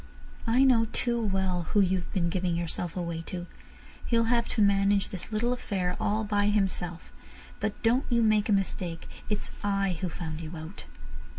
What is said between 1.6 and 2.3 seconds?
who you have been